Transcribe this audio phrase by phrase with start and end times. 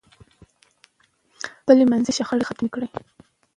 [1.59, 2.87] خپل منځي شخړې ختمې کړئ.